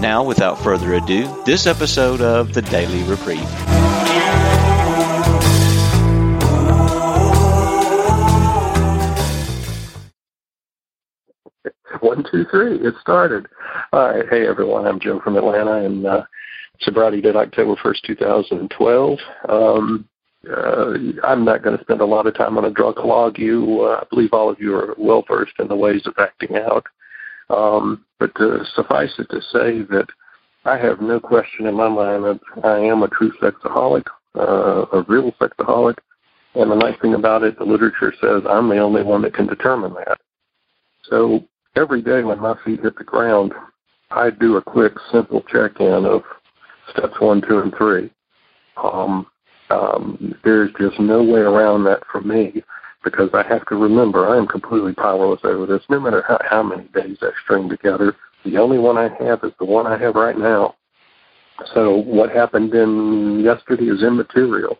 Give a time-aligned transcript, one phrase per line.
[0.00, 3.40] Now, without further ado, this episode of The Daily Reprieve.
[12.00, 12.76] One, two, three.
[12.86, 13.46] It started.
[13.92, 14.28] All right.
[14.28, 14.86] Hey, everyone.
[14.86, 16.24] I'm Joe from Atlanta, and uh,
[16.80, 19.18] sobriety did October 1st, 2012.
[19.48, 20.06] Um,
[20.48, 20.92] uh,
[21.24, 23.38] I'm not going to spend a lot of time on a drunkalog.
[23.38, 26.56] You, uh, I believe all of you are well versed in the ways of acting
[26.56, 26.86] out.
[27.48, 30.06] Um, but to suffice it to say that
[30.64, 34.04] I have no question in my mind that I am a true sexaholic,
[34.34, 35.96] uh, a real sexaholic.
[36.54, 39.46] And the nice thing about it, the literature says I'm the only one that can
[39.46, 40.18] determine that.
[41.04, 41.44] So
[41.76, 43.52] every day when my feet hit the ground,
[44.10, 46.22] I do a quick, simple check-in of
[46.90, 48.10] steps one, two, and three.
[48.82, 49.26] Um,
[49.70, 52.62] um, there's just no way around that for me
[53.06, 55.84] because I have to remember I am completely powerless over this.
[55.88, 59.52] No matter how, how many days I string together, the only one I have is
[59.60, 60.74] the one I have right now.
[61.72, 64.76] So what happened in yesterday is immaterial.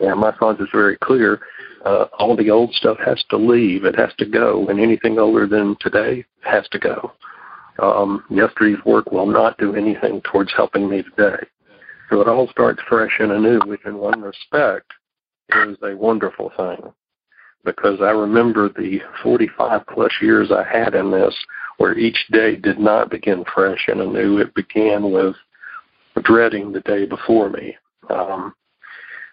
[0.00, 1.40] And my thought is very clear.
[1.86, 3.86] Uh, all the old stuff has to leave.
[3.86, 4.68] It has to go.
[4.68, 7.12] And anything older than today has to go.
[7.78, 11.46] Um, yesterday's work will not do anything towards helping me today.
[12.10, 14.92] So it all starts fresh and anew, which in one respect
[15.56, 16.92] is a wonderful thing
[17.64, 21.34] because I remember the 45 plus years I had in this
[21.78, 24.38] where each day did not begin fresh and anew.
[24.38, 25.34] It began with
[26.22, 27.76] dreading the day before me.
[28.10, 28.54] Um,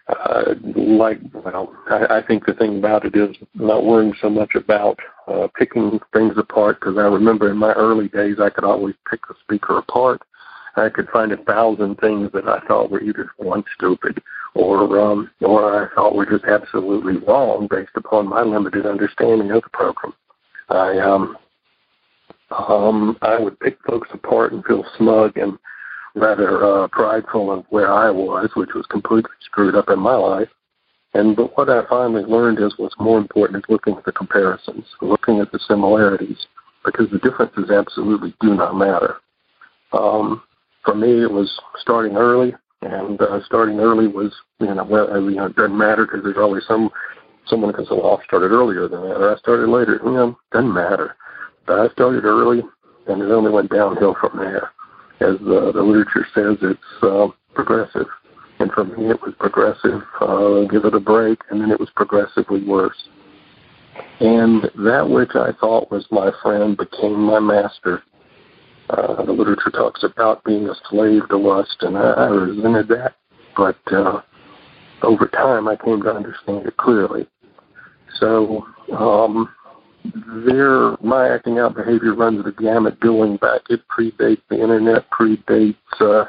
[0.08, 4.54] uh, like, well, I, I think the thing about it is not worrying so much
[4.56, 4.98] about
[5.28, 9.20] uh, picking things apart because I remember in my early days I could always pick
[9.28, 10.22] the speaker apart
[10.76, 14.22] I could find a thousand things that I thought were either one stupid
[14.54, 19.62] or um, or I thought were just absolutely wrong based upon my limited understanding of
[19.62, 20.12] the program.
[20.68, 21.36] I um,
[22.50, 25.58] um, I would pick folks apart and feel smug and
[26.14, 30.48] rather uh, prideful of where I was, which was completely screwed up in my life.
[31.14, 34.84] And but what I finally learned is what's more important is looking at the comparisons,
[35.00, 36.46] looking at the similarities,
[36.84, 39.16] because the differences absolutely do not matter.
[39.92, 40.42] Um,
[40.84, 45.36] for me, it was starting early, and uh, starting early was, you know, well, you
[45.36, 46.90] know, it doesn't matter because there's always some
[47.46, 50.00] someone can say, well, I started earlier than that, or I started later.
[50.04, 51.16] You know, doesn't matter.
[51.66, 52.62] But I started early,
[53.06, 54.70] and it only went downhill from there.
[55.20, 58.06] As the, the literature says, it's uh, progressive.
[58.58, 60.02] And for me, it was progressive.
[60.20, 63.08] Uh, give it a break, and then it was progressively worse.
[64.20, 68.02] And that which I thought was my friend became my master.
[68.90, 73.14] Uh, the literature talks about being a slave to lust, and I, I resented that.
[73.56, 74.20] But uh,
[75.02, 77.28] over time, I came to understand it clearly.
[78.18, 79.48] So um,
[80.44, 83.62] there, my acting out behavior runs the gamut going back.
[83.70, 86.24] It predates the internet, predates uh,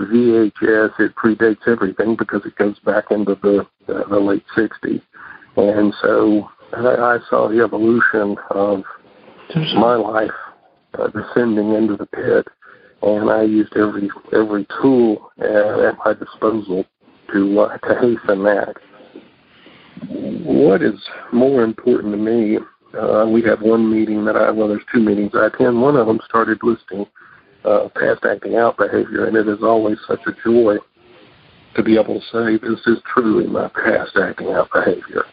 [0.00, 5.02] VHS, it predates everything because it goes back into the, the, the late 60s.
[5.56, 8.82] And so I, I saw the evolution of
[9.74, 10.30] my life
[10.94, 12.46] uh, descending into the pit,
[13.02, 16.84] and I used every every tool uh, at my disposal
[17.32, 18.74] to uh, to hasten that.
[20.08, 21.00] What is
[21.32, 22.58] more important to me?
[22.98, 25.80] Uh, we have one meeting that I well, there's two meetings I attend.
[25.80, 27.06] One of them started listing
[27.64, 30.76] uh, past acting out behavior, and it is always such a joy
[31.74, 35.24] to be able to say this is truly my past acting out behavior,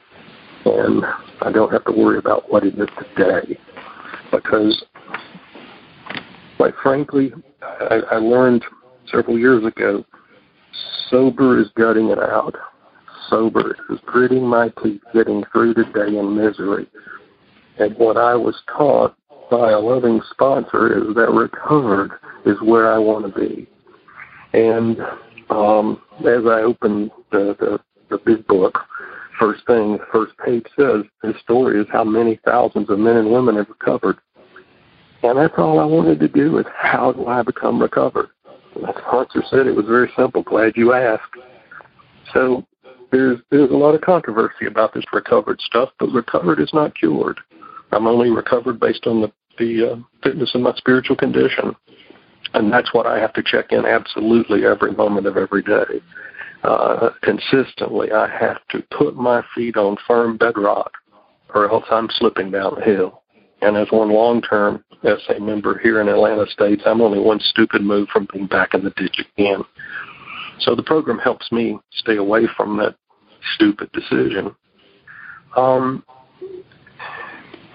[0.65, 1.05] and
[1.41, 3.57] I don't have to worry about what it is today
[4.31, 4.83] because
[6.57, 7.31] quite frankly,
[7.61, 8.63] I, I learned
[9.11, 10.03] several years ago,
[11.09, 12.55] sober is gutting it out.
[13.29, 16.87] Sober is gritting my teeth, getting through the day in misery.
[17.79, 19.15] And what I was taught
[19.49, 22.11] by a loving sponsor is that recovered
[22.45, 23.67] is where I want to be.
[24.53, 24.97] And
[25.49, 27.79] um, as I opened the, the,
[28.09, 28.77] the big book,
[29.39, 33.31] first thing, the first page says, this story is how many thousands of men and
[33.31, 34.17] women have recovered
[35.23, 38.29] and that's all I wanted to do is how do I become recovered?
[38.75, 40.43] The sponsor said it was very simple.
[40.43, 41.23] Glad you asked.
[42.33, 42.65] So
[43.11, 47.39] there's there's a lot of controversy about this recovered stuff, but recovered is not cured.
[47.91, 51.75] I'm only recovered based on the the uh, fitness of my spiritual condition.
[52.53, 56.01] And that's what I have to check in absolutely every moment of every day.
[56.63, 60.91] Uh, consistently, I have to put my feet on firm bedrock
[61.53, 63.21] or else I'm slipping down the hill.
[63.65, 67.81] And as one long term SA member here in Atlanta States, I'm only one stupid
[67.81, 69.63] move from being back in the ditch again.
[70.59, 72.95] So the program helps me stay away from that
[73.55, 74.55] stupid decision.
[75.57, 76.03] Um,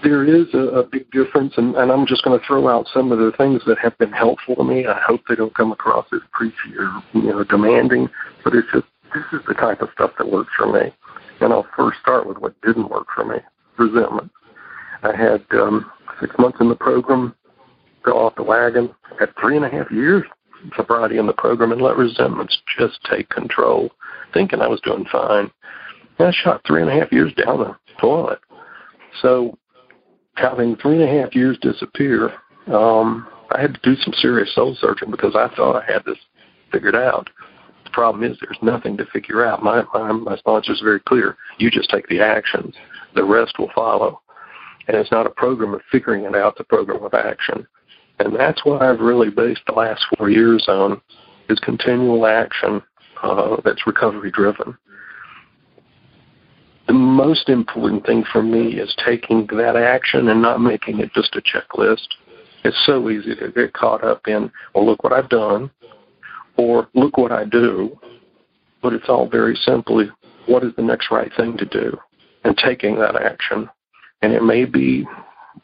[0.01, 3.11] there is a, a big difference, and, and I'm just going to throw out some
[3.11, 4.87] of the things that have been helpful to me.
[4.87, 8.07] I hope they don't come across as preachy or you know demanding,
[8.45, 10.93] but it's just this is the type of stuff that works for me.
[11.41, 13.39] And I'll first start with what didn't work for me:
[13.77, 14.31] resentment.
[15.03, 15.89] I had um,
[16.19, 17.35] six months in the program,
[18.03, 18.93] fell off the wagon.
[19.19, 20.23] Had three and a half years
[20.75, 23.89] sobriety in the program, and let resentments just take control,
[24.33, 25.49] thinking I was doing fine.
[26.19, 28.39] And I shot three and a half years down the toilet.
[29.21, 29.57] So
[30.35, 32.31] having three and a half years disappear,
[32.67, 36.17] um, I had to do some serious soul searching because I thought I had this
[36.71, 37.29] figured out.
[37.85, 39.63] The problem is there's nothing to figure out.
[39.63, 41.37] My my, my sponsor is very clear.
[41.57, 42.75] You just take the actions.
[43.15, 44.21] The rest will follow.
[44.87, 47.67] And it's not a program of figuring it out, it's a program of action.
[48.19, 51.01] And that's what I've really based the last four years on
[51.49, 52.81] is continual action
[53.23, 54.77] uh, that's recovery driven
[56.91, 61.33] the most important thing for me is taking that action and not making it just
[61.37, 62.05] a checklist.
[62.65, 65.71] It's so easy to get caught up in, well, look what I've done,
[66.57, 67.97] or look what I do.
[68.81, 70.09] But it's all very simply,
[70.47, 71.97] what is the next right thing to do?
[72.43, 73.69] And taking that action.
[74.21, 75.05] And it may be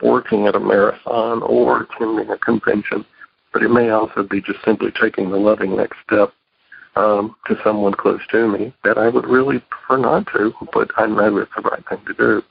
[0.01, 3.05] working at a marathon or attending a convention,
[3.53, 6.33] but it may also be just simply taking the loving next step
[6.95, 11.05] um, to someone close to me that I would really prefer not to, but I
[11.05, 12.41] know it's the right thing to do.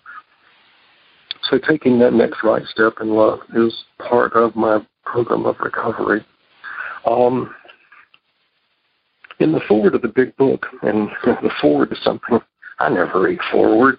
[1.50, 6.24] So taking that next right step in love is part of my program of recovery.
[7.04, 7.54] Um,
[9.38, 12.40] in the foreword of the big book, and the foreword is something
[12.78, 13.98] I never read forward,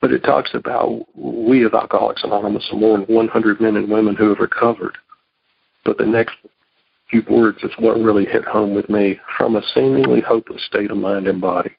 [0.00, 4.14] but it talks about we of Alcoholics Anonymous are more than 100 men and women
[4.14, 4.96] who have recovered.
[5.84, 6.36] But the next
[7.10, 10.98] few words is what really hit home with me from a seemingly hopeless state of
[10.98, 11.70] mind and body.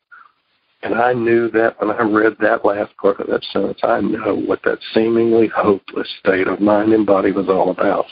[0.81, 4.35] And I knew that when I read that last part of that sentence, I know
[4.35, 8.05] what that seemingly hopeless state of mind and body was all about.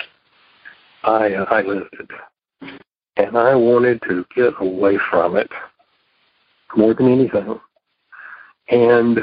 [1.03, 2.09] I, uh, I lived it.
[3.15, 5.49] And I wanted to get away from it
[6.75, 7.59] more than anything.
[8.69, 9.19] And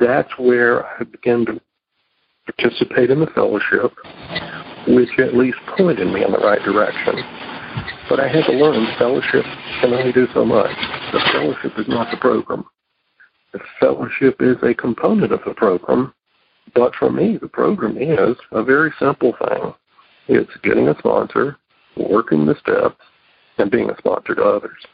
[0.00, 1.60] that's where I began to
[2.46, 3.92] participate in the fellowship
[4.86, 7.14] which at least pointed me in the right direction.
[8.08, 9.44] But I had to learn fellowship
[9.80, 10.76] can only do so much.
[11.12, 12.64] The fellowship is not the program.
[13.52, 16.12] The fellowship is a component of the program,
[16.74, 19.74] but for me, the program is a very simple thing.
[20.28, 21.56] It's getting a sponsor,
[21.96, 23.00] working the steps,
[23.58, 24.86] and being a sponsor to others.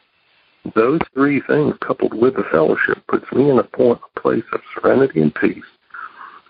[0.74, 4.60] Those three things, coupled with the fellowship, puts me in a point, a place of
[4.74, 5.64] serenity and peace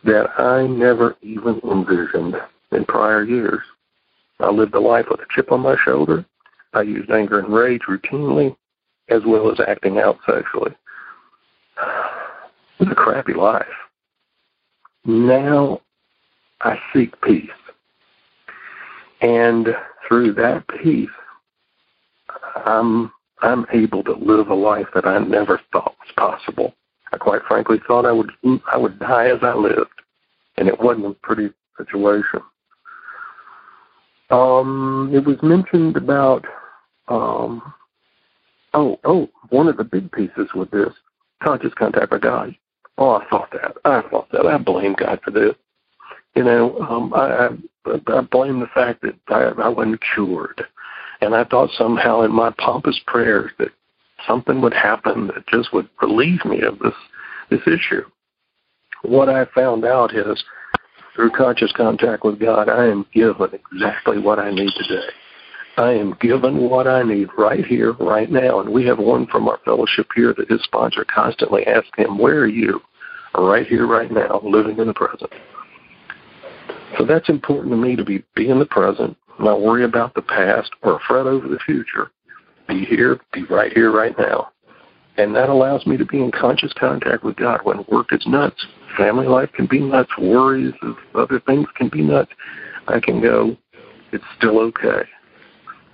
[0.05, 2.35] that I never even envisioned
[2.73, 3.61] in prior years.
[4.41, 6.25] I lived a life with a chip on my shoulder.
[6.73, 8.57] I used anger and rage routinely,
[9.09, 10.73] as well as acting out sexually.
[11.79, 13.67] It was a crappy life.
[15.05, 15.81] Now
[16.63, 17.51] I seek peace.
[19.21, 19.69] And
[20.09, 21.09] through that peace,
[22.65, 26.75] I'm I'm able to live a life that I never thought was possible.
[27.13, 28.31] I quite frankly thought I would
[28.73, 29.91] I would die as I lived,
[30.57, 32.41] and it wasn't a pretty situation.
[34.31, 36.45] Um, it was mentioned about
[37.09, 37.75] um,
[38.75, 40.93] oh oh one of the big pieces with this
[41.43, 42.55] conscious contact with God.
[42.99, 43.77] Oh, I thought that.
[43.85, 44.47] I thought that.
[44.47, 45.55] I blame God for this.
[46.37, 47.49] You know, um, I,
[47.87, 50.65] I I blame the fact that I, I wasn't cured,
[51.21, 53.71] and I thought somehow in my pompous prayers that
[54.27, 56.95] something would happen that just would relieve me of this
[57.51, 58.05] this issue.
[59.03, 60.43] What I found out is
[61.15, 65.09] through conscious contact with God, I am given exactly what I need today.
[65.77, 68.61] I am given what I need right here, right now.
[68.61, 72.41] And we have one from our fellowship here that his sponsor constantly asks him, Where
[72.41, 72.81] are you?
[73.35, 75.31] Right here, right now, living in the present.
[76.99, 80.23] So that's important to me to be, be in the present, not worry about the
[80.23, 82.11] past or fret over the future.
[82.69, 84.51] Be here, be right here, right now.
[85.17, 88.65] And that allows me to be in conscious contact with God when work is nuts
[88.97, 92.33] family life can be nuts, worries of other things can be nuts,
[92.89, 93.57] I can go,
[94.13, 95.09] it's still okay.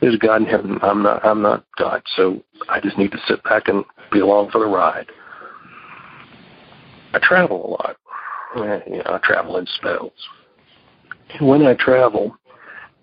[0.00, 0.79] There's God in heaven.
[0.83, 4.50] I'm not I'm not God, so I just need to sit back and be along
[4.50, 5.07] for the ride.
[7.15, 7.97] I travel a lot.
[8.87, 10.12] You know, I travel in spells.
[11.38, 12.37] And when I travel,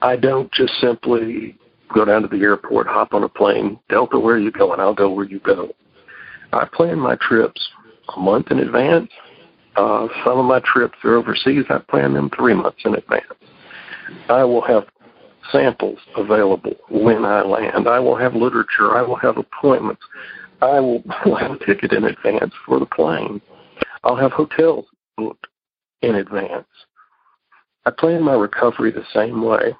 [0.04, 1.58] I don't just simply
[1.94, 4.82] go down to the airport, hop on a plane, Delta, where you going?
[4.82, 5.70] I'll go where you go.
[6.52, 7.70] I plan my trips
[8.16, 9.10] a month in advance.
[9.78, 11.66] Uh, some of my trips are overseas.
[11.70, 13.26] I plan them three months in advance.
[14.28, 14.84] I will have
[15.52, 17.88] samples available when I land.
[17.88, 18.98] I will have literature.
[18.98, 20.02] I will have appointments.
[20.62, 21.02] I will
[21.40, 23.42] have a ticket in advance for the plane.
[24.04, 25.48] I'll have hotels booked
[26.02, 26.68] in advance.
[27.86, 29.74] I plan my recovery the same way.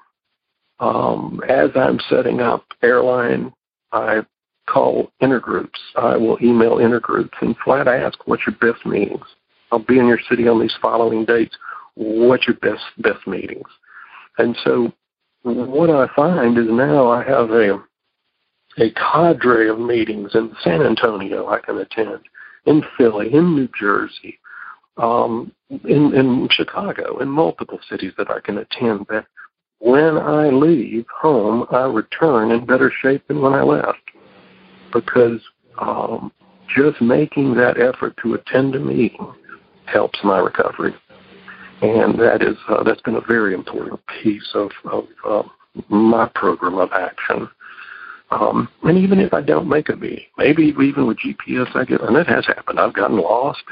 [0.80, 3.52] Um, as I'm setting up airline,
[3.92, 4.22] I
[4.66, 5.78] call intergroups.
[5.96, 9.24] I will email intergroups and flat ask, what's your best meetings?
[9.70, 11.56] I'll be in your city on these following dates.
[11.94, 13.68] What's your best best meetings?
[14.38, 14.92] And so
[15.42, 17.82] what I find is now I have a
[18.78, 22.20] a cadre of meetings in San Antonio I can attend,
[22.66, 24.40] in Philly, in New Jersey,
[24.96, 29.26] um, in, in Chicago, in multiple cities that I can attend that
[29.84, 33.98] when I leave home, I return in better shape than when I left.
[34.94, 35.40] Because
[35.78, 36.32] um,
[36.74, 39.34] just making that effort to attend a meeting
[39.84, 40.94] helps my recovery.
[41.82, 45.42] And that is uh, that's been a very important piece of, of uh,
[45.90, 47.46] my program of action.
[48.30, 52.00] Um, and even if I don't make a meeting, maybe even with GPS, I get,
[52.00, 52.80] and it has happened.
[52.80, 53.64] I've gotten lost.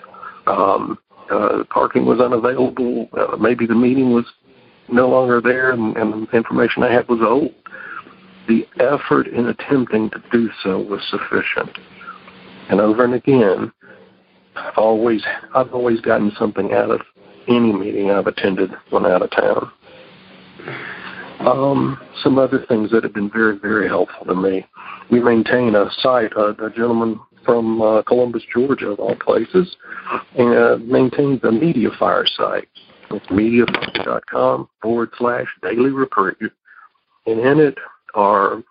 [0.46, 0.98] Um,
[1.30, 3.08] uh, parking was unavailable.
[3.16, 4.26] Uh, maybe the meeting was
[4.92, 7.54] no longer there, and, and the information I had was old.
[8.48, 11.78] The effort in attempting to do so was sufficient.
[12.68, 13.72] And over and again,
[14.56, 15.22] I've always
[15.54, 17.00] I've always gotten something out of
[17.48, 19.70] any meeting I've attended when out of town.
[21.40, 24.64] Um, some other things that have been very, very helpful to me.
[25.10, 29.76] We maintain a site, uh, a gentleman from uh, Columbus, Georgia, of all places,
[30.38, 32.68] and uh, maintains a Mediafire site.
[33.14, 36.50] It's mediafire.com forward slash daily reprieve.
[37.26, 37.78] And in it
[38.14, 38.62] are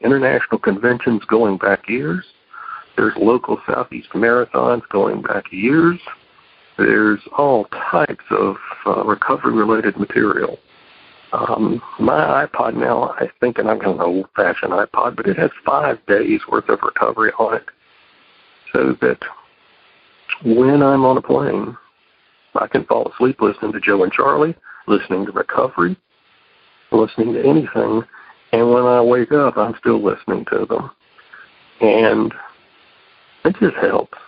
[0.00, 2.24] international conventions going back years.
[2.96, 5.98] There's local Southeast marathons going back years.
[6.78, 8.56] There's all types of
[8.86, 10.58] uh, recovery related material.
[11.32, 15.38] Um, my iPod now, I think, and I've got an old fashioned iPod, but it
[15.38, 17.66] has five days worth of recovery on it.
[18.72, 19.18] So that
[20.44, 21.76] when I'm on a plane,
[22.54, 24.54] I can fall asleep listening to Joe and Charlie,
[24.86, 25.96] listening to recovery,
[26.92, 28.02] listening to anything,
[28.52, 30.90] and when I wake up, I'm still listening to them.
[31.80, 32.34] And
[33.44, 34.18] it just helps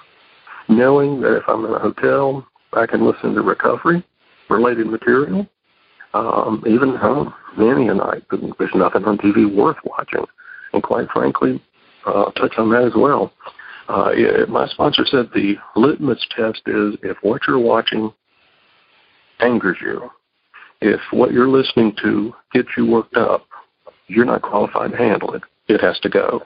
[0.68, 4.04] knowing that if I'm in a hotel, I can listen to recovery
[4.48, 5.46] related material.
[6.14, 10.24] Um, even home, many a night, there's nothing on TV worth watching.
[10.72, 11.62] And quite frankly,
[12.06, 13.32] uh, touch on that as well.
[13.88, 14.12] Uh,
[14.48, 18.12] my sponsor said the litmus test is if what you're watching
[19.40, 20.10] angers you,
[20.80, 23.46] if what you're listening to gets you worked up,
[24.06, 25.42] you're not qualified to handle it.
[25.68, 26.42] It has to go.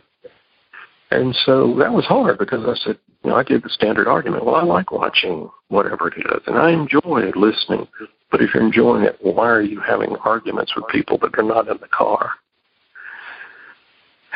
[1.11, 4.45] And so that was hard because I said, you know, I gave the standard argument.
[4.45, 7.87] Well, I like watching whatever it is, and I enjoy listening.
[8.31, 11.69] But if you're enjoying it, why are you having arguments with people that are not
[11.69, 12.33] in the car?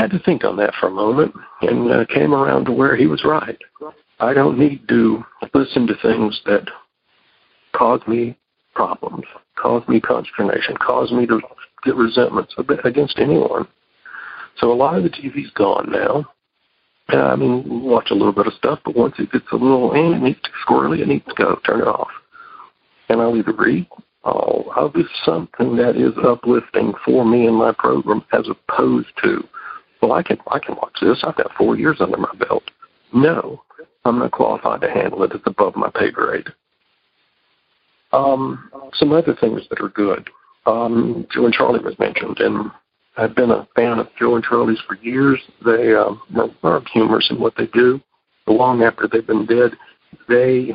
[0.01, 3.07] Had to think on that for a moment and uh, came around to where he
[3.07, 3.59] was right.
[4.19, 5.23] I don't need to
[5.55, 6.67] listen to things that
[7.75, 8.37] cause me
[8.75, 9.25] problems,
[9.57, 11.41] cause me consternation, cause me to
[11.85, 12.55] get resentments
[12.85, 13.67] against anyone.
[14.59, 16.27] So a lot of the TV's gone now.
[17.09, 19.93] And I mean, watch a little bit of stuff, but once it gets a little,
[19.95, 21.59] eh, it needs to squirrely, it needs to go.
[21.67, 22.11] Turn it off.
[23.09, 23.87] And I'll either read,
[24.25, 29.43] I'll, I'll do something that is uplifting for me in my program as opposed to
[30.03, 31.23] well, I can I can watch this.
[31.25, 32.65] I've got four years under my belt.
[33.13, 33.63] No,
[34.05, 35.33] I'm not qualified to handle it.
[35.35, 36.47] It's above my pay grade.
[38.13, 40.29] Um, some other things that are good.
[40.67, 42.71] Um, Joe and Charlie was mentioned, and
[43.17, 45.41] I've been a fan of Joe and Charlie's for years.
[45.65, 46.21] They um,
[46.63, 48.01] are humorous in what they do.
[48.47, 49.73] Long after they've been dead,
[50.29, 50.75] they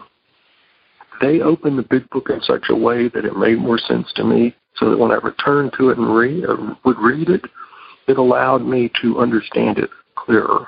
[1.21, 4.23] they opened the big book in such a way that it made more sense to
[4.23, 4.55] me.
[4.75, 7.41] So that when I returned to it and read, uh, would read it,
[8.07, 10.67] it allowed me to understand it clearer.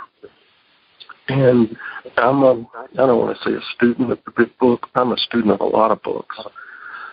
[1.29, 1.75] And
[2.15, 4.87] I'm a, I don't want to say a student of the big book.
[4.95, 6.37] I'm a student of a lot of books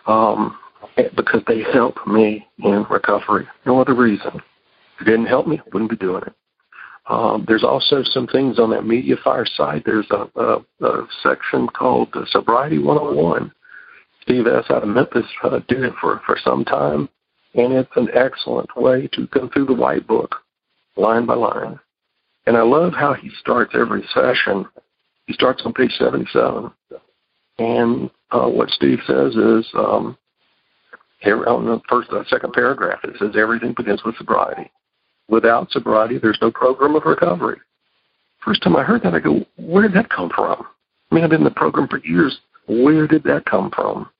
[0.06, 0.56] um,
[0.96, 3.46] because they help me in recovery.
[3.66, 4.30] No other reason.
[4.34, 6.34] If it didn't help me, I wouldn't be doing it.
[7.06, 9.84] Um, there's also some things on that Media Fire site.
[9.84, 13.52] There's a, a, a section called Sobriety 101.
[14.22, 14.64] Steve S.
[14.70, 17.10] out of Memphis uh, did it for, for some time
[17.54, 20.34] and it's an excellent way to go through the white book
[20.96, 21.78] line by line.
[22.46, 24.66] And I love how he starts every session.
[25.26, 26.70] He starts on page 77.
[27.58, 30.18] And uh, what Steve says is um,
[31.20, 34.70] Here on the first, uh, second paragraph, it says everything begins with sobriety.
[35.28, 37.58] Without sobriety, there's no program of recovery.
[38.44, 40.66] First time I heard that, I go, where did that come from?
[41.10, 42.38] I mean, I've been in the program for years.
[42.66, 44.10] Where did that come from?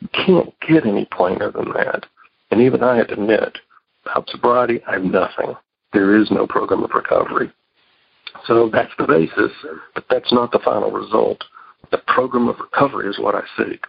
[0.00, 2.06] You can't get any plainer than that.
[2.54, 3.58] And even I admit,
[4.04, 5.56] without sobriety, I have nothing.
[5.92, 7.50] There is no program of recovery.
[8.46, 9.50] So that's the basis,
[9.92, 11.42] but that's not the final result.
[11.90, 13.80] The program of recovery is what I seek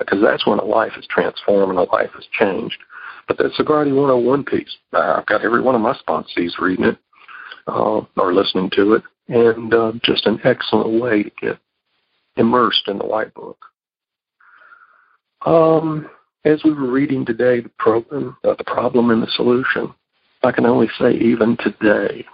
[0.00, 2.78] because that's when a life is transformed and a life is changed.
[3.28, 6.98] But that Sobriety 101 piece, I've got every one of my sponsees reading it
[7.68, 11.58] uh, or listening to it, and uh, just an excellent way to get
[12.36, 13.58] immersed in the white book.
[15.46, 16.10] Um,
[16.44, 19.94] as we were reading today, the problem, uh, the problem and the solution,
[20.42, 22.24] I can only say even today,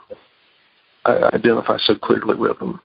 [1.04, 2.80] I identify so clearly with them,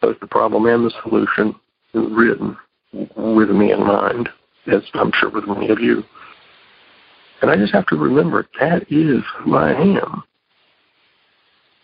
[0.00, 1.54] both the problem and the solution
[1.94, 2.56] written
[2.92, 4.28] with me in mind,
[4.70, 6.02] as I'm sure with many of you.
[7.40, 10.22] And I just have to remember that is who I am.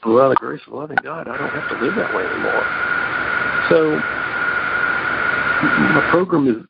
[0.02, 2.64] And the grace of loving God, I don't have to live that way anymore.
[3.70, 3.96] So
[5.94, 6.66] my program is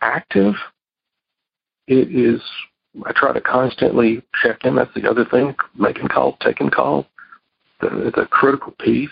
[0.00, 0.54] active.
[1.90, 2.40] It is
[3.04, 4.76] I try to constantly check in.
[4.76, 7.04] That's the other thing, making calls, taking calls.
[7.82, 9.10] It's a critical piece.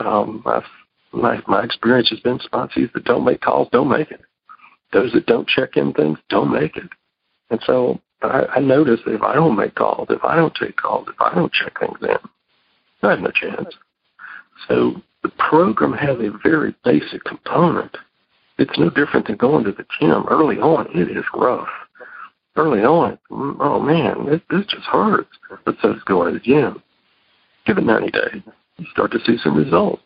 [0.00, 0.64] Um, I've
[1.12, 4.20] my my experience has been sponsees that don't make calls don't make it.
[4.92, 6.90] Those that don't check in things don't make it.
[7.50, 10.76] And so I, I notice that if I don't make calls, if I don't take
[10.76, 12.18] calls, if I don't check things in,
[13.02, 13.74] I have no chance.
[14.68, 17.96] So the program has a very basic component.
[18.58, 20.26] It's no different than going to the gym.
[20.28, 21.68] Early on, it is rough.
[22.56, 25.30] Early on, mm, oh man, this, this just hurts.
[25.64, 26.82] So it's going to the gym.
[27.66, 28.42] Give it 90 days.
[28.76, 30.02] You start to see some results.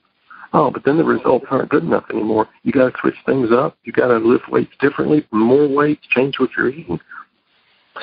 [0.54, 2.48] Oh, but then the results aren't good enough anymore.
[2.62, 3.76] You got to switch things up.
[3.84, 6.98] You got to lift weights differently, more weights, change what you're eating.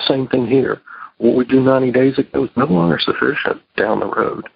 [0.08, 0.82] Same thing here.
[1.18, 4.48] What we do 90 days ago is no longer sufficient down the road.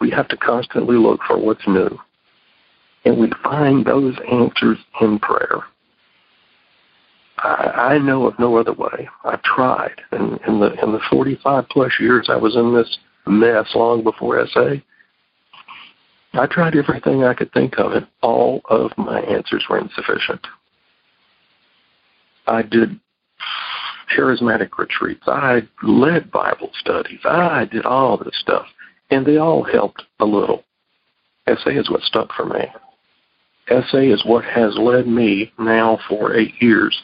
[0.00, 1.98] We have to constantly look for what's new.
[3.04, 5.62] And we find those answers in prayer.
[7.42, 9.08] I, I know of no other way.
[9.24, 10.00] I've tried.
[10.12, 14.46] And in the in the 45 plus years I was in this mess long before
[14.46, 14.74] SA,
[16.34, 20.46] I tried everything I could think of, and all of my answers were insufficient.
[22.46, 22.98] I did
[24.16, 25.22] charismatic retreats.
[25.26, 27.20] I led Bible studies.
[27.24, 28.66] I did all this stuff,
[29.10, 30.64] and they all helped a little.
[31.46, 32.66] SA is what stuck for me.
[33.68, 36.98] SA is what has led me now for eight years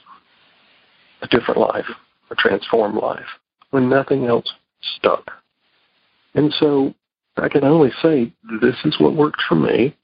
[1.22, 1.86] a different life,
[2.30, 3.26] a transformed life,
[3.70, 4.50] when nothing else
[4.96, 5.30] stuck.
[6.34, 6.94] And so
[7.36, 9.96] I can only say this is what worked for me.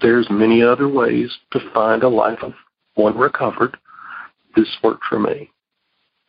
[0.00, 2.52] There's many other ways to find a life of
[2.94, 3.76] one recovered.
[4.56, 5.50] This worked for me.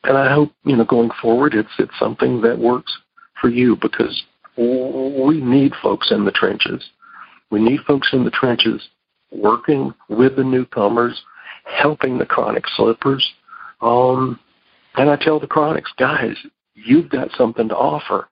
[0.03, 2.95] And I hope, you know, going forward it's it's something that works
[3.39, 4.23] for you because
[4.57, 6.84] we need folks in the trenches.
[7.49, 8.81] We need folks in the trenches
[9.31, 11.21] working with the newcomers,
[11.65, 13.25] helping the chronic slippers.
[13.82, 14.39] Um,
[14.96, 16.36] and I tell the chronics, guys,
[16.76, 18.28] you've got something to offer.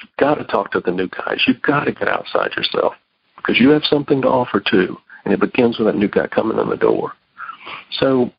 [0.00, 1.42] You've got to talk to the new guys.
[1.46, 2.94] You've got to get outside yourself
[3.36, 4.96] because you have something to offer too.
[5.24, 7.12] And it begins with that new guy coming in the door.
[7.98, 8.30] So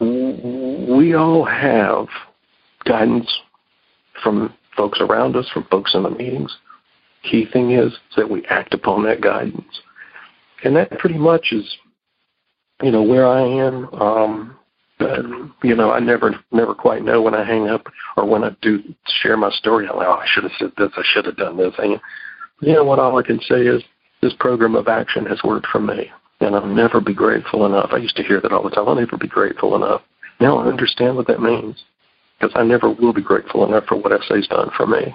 [0.00, 2.06] we all have
[2.84, 3.32] guidance
[4.22, 6.54] from folks around us, from folks in the meetings.
[7.22, 9.80] Key thing is that we act upon that guidance.
[10.64, 11.76] And that pretty much is,
[12.82, 13.88] you know, where I am.
[13.94, 14.58] Um,
[15.02, 15.22] uh,
[15.62, 17.86] you know, I never never quite know when I hang up
[18.16, 18.82] or when I do
[19.22, 19.88] share my story.
[19.88, 20.90] I'm like, oh, I should have said this.
[20.96, 21.74] I should have done this.
[21.78, 22.00] And
[22.60, 22.98] you know what?
[22.98, 23.82] All I can say is
[24.20, 26.10] this program of action has worked for me,
[26.40, 27.90] and I'll never be grateful enough.
[27.92, 28.88] I used to hear that all the time.
[28.88, 30.02] I'll never be grateful enough.
[30.40, 31.76] Now I understand what that means
[32.38, 35.14] because I never will be grateful enough for what SA's done for me.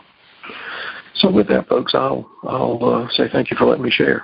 [1.15, 4.23] So with that, folks, I'll I'll uh, say thank you for letting me share.